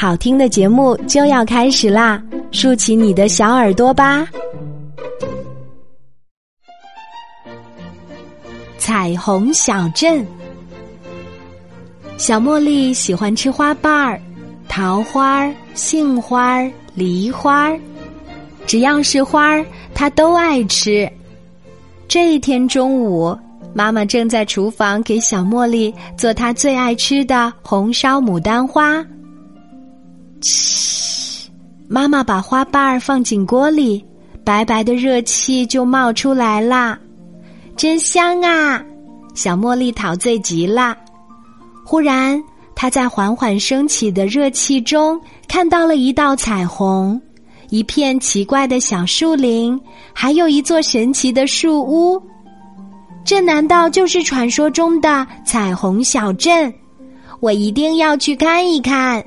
[0.00, 4.28] 好听的节目就要开始啦，竖起你的小耳朵吧！
[8.78, 10.24] 彩虹小镇，
[12.16, 14.20] 小茉莉喜欢吃花瓣儿，
[14.68, 16.62] 桃花、杏花、
[16.94, 17.76] 梨花，
[18.68, 21.10] 只要是花儿，她都爱吃。
[22.06, 23.36] 这一天中午，
[23.74, 29.04] 妈妈正在厨房给小茉莉做她最爱吃的红烧牡丹花。
[30.42, 31.50] 嘘，
[31.88, 34.04] 妈妈把花瓣儿放进锅里，
[34.44, 36.98] 白白的热气就冒出来啦，
[37.76, 38.82] 真香啊！
[39.34, 40.96] 小茉莉陶醉极了。
[41.84, 42.42] 忽然，
[42.74, 47.20] 她在缓缓升起的热气中看到了一道彩虹，
[47.70, 49.80] 一片奇怪的小树林，
[50.12, 52.20] 还有一座神奇的树屋。
[53.24, 56.72] 这难道就是传说中的彩虹小镇？
[57.40, 59.24] 我一定要去看一看。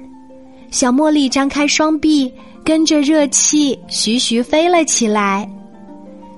[0.71, 5.47] 小茉莉张开双臂，跟着热气徐徐飞了起来。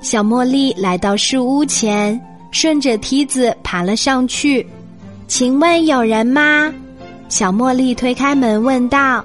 [0.02, 2.20] 小茉莉来到树屋前，
[2.52, 4.68] 顺着梯子爬了上去。
[5.28, 6.74] 请问有人吗？
[7.30, 9.24] 小茉莉推开门问道。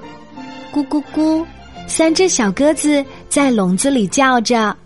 [0.73, 1.43] 咕咕咕，
[1.87, 4.77] 三只小鸽子在笼子里叫着。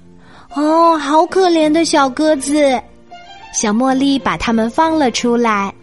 [0.54, 2.80] 哦，好可怜的小鸽子！
[3.52, 5.74] 小茉莉把它们放了出来。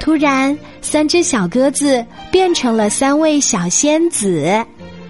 [0.00, 4.64] 突然，三只小鸽子变成了三位小仙子。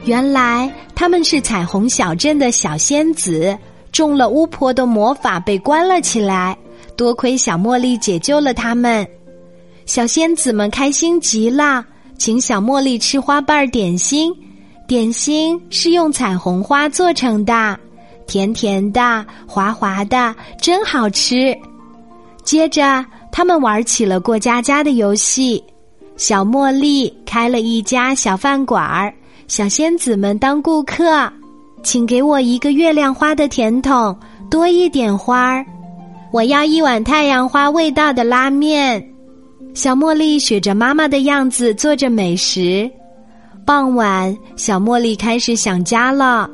[0.04, 3.56] 原来他们是彩虹小镇的小仙子，
[3.92, 6.56] 中了巫婆的魔法，被关了起来。
[6.96, 9.06] 多亏小茉莉解救了他们，
[9.86, 11.84] 小仙子们开心极了，
[12.16, 14.32] 请小茉莉吃花瓣点心。
[14.88, 17.78] 点心是用彩虹花做成的，
[18.26, 21.56] 甜甜的，滑滑的，真好吃。
[22.42, 23.04] 接着。
[23.30, 25.62] 他们玩起了过家家的游戏。
[26.16, 29.14] 小茉莉开了一家小饭馆儿，
[29.46, 31.32] 小仙子们当顾客，
[31.82, 34.18] 请给我一个月亮花的甜筒，
[34.50, 35.64] 多一点花儿。
[36.32, 39.02] 我要一碗太阳花味道的拉面。
[39.74, 42.90] 小茉莉学着妈妈的样子做着美食。
[43.64, 46.50] 傍晚，小茉莉开始想家了。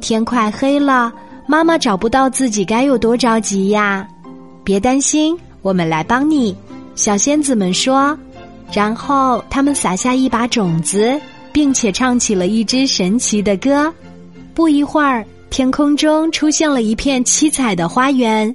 [0.00, 1.12] 天快黑了，
[1.48, 4.06] 妈妈找不到自己，该有多着急呀！
[4.62, 5.36] 别担心。
[5.62, 6.56] 我们来帮你，
[6.94, 8.18] 小仙子们说。
[8.72, 11.20] 然后他们撒下一把种子，
[11.52, 13.92] 并且唱起了一支神奇的歌。
[14.54, 18.54] 不一会儿，天空中出现了一片七彩的花园：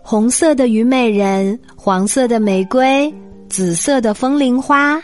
[0.00, 3.12] 红色的虞美人，黄色的玫瑰，
[3.48, 5.00] 紫色的风铃花。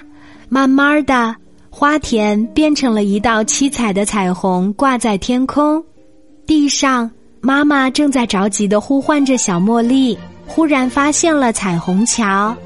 [0.48, 1.36] 慢慢的，
[1.68, 5.84] 花田变成了一道七彩的彩虹，挂在天空。
[6.46, 10.16] 地上，妈妈正在着急的呼唤着小茉莉。
[10.46, 12.56] 忽然发现了彩虹桥，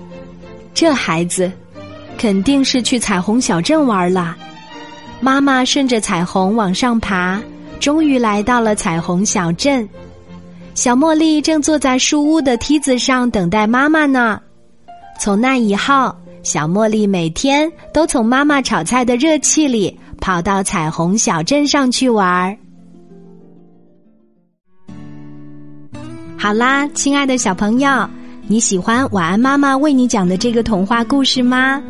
[0.73, 1.51] 这孩子
[2.17, 4.37] 肯定是去彩虹小镇玩了。
[5.21, 7.41] 妈妈顺着彩虹往上爬，
[7.79, 9.89] 终于来到了彩虹小镇。
[10.75, 14.41] 小茉莉正坐在树屋的梯子上等待妈妈呢。
[15.19, 22.57] 从那以后，小茉莉每天都从妈妈炒菜的热气里跑到彩虹小镇上去玩儿。
[26.43, 28.09] 好啦，亲爱的小朋友，
[28.49, 31.83] 你喜欢晚安妈妈为你讲的这个童话故事吗？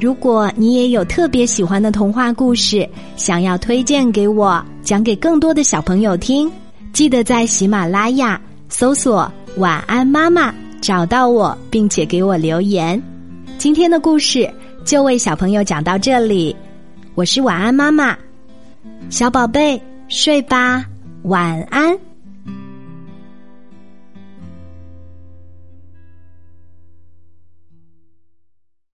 [0.00, 6.50] 如果你也有特别喜欢的童话故事，想要推荐给我，讲给更多的小朋友听，
[6.92, 8.38] 记得在喜马拉雅
[8.68, 13.00] 搜索“晚安妈妈”，找到我，并且给我留言。
[13.58, 14.52] 今天的故事
[14.84, 16.54] 就为小朋友讲到这里，
[17.14, 18.18] 我是晚安妈妈，
[19.08, 20.84] 小宝贝睡吧，
[21.22, 21.96] 晚安。